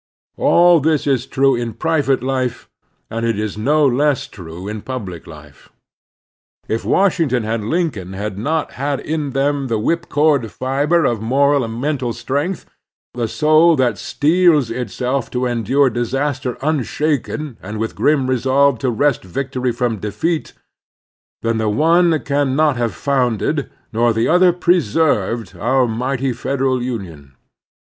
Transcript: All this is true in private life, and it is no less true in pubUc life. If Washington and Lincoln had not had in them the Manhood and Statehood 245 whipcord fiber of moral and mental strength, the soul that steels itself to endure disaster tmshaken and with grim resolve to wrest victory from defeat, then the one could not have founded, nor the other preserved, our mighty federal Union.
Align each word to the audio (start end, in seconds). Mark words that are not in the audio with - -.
All 0.39 0.79
this 0.79 1.05
is 1.05 1.27
true 1.27 1.53
in 1.53 1.73
private 1.75 2.23
life, 2.23 2.67
and 3.11 3.23
it 3.23 3.37
is 3.37 3.55
no 3.55 3.85
less 3.85 4.25
true 4.25 4.67
in 4.67 4.81
pubUc 4.81 5.27
life. 5.27 5.69
If 6.67 6.83
Washington 6.83 7.45
and 7.45 7.69
Lincoln 7.69 8.13
had 8.13 8.35
not 8.35 8.71
had 8.81 8.99
in 8.99 9.33
them 9.37 9.67
the 9.67 9.77
Manhood 9.77 10.01
and 10.01 10.07
Statehood 10.09 10.09
245 10.49 10.57
whipcord 10.57 10.57
fiber 10.89 11.05
of 11.05 11.21
moral 11.21 11.63
and 11.63 11.79
mental 11.79 12.13
strength, 12.13 12.65
the 13.13 13.27
soul 13.27 13.75
that 13.75 13.99
steels 13.99 14.71
itself 14.71 15.29
to 15.29 15.45
endure 15.45 15.91
disaster 15.91 16.53
tmshaken 16.55 17.57
and 17.61 17.77
with 17.77 17.93
grim 17.93 18.27
resolve 18.27 18.79
to 18.79 18.89
wrest 18.89 19.21
victory 19.23 19.71
from 19.71 19.97
defeat, 19.97 20.53
then 21.43 21.59
the 21.59 21.69
one 21.69 22.19
could 22.21 22.45
not 22.47 22.75
have 22.75 22.95
founded, 22.95 23.69
nor 23.93 24.13
the 24.13 24.27
other 24.27 24.51
preserved, 24.51 25.55
our 25.59 25.87
mighty 25.87 26.33
federal 26.33 26.81
Union. 26.81 27.35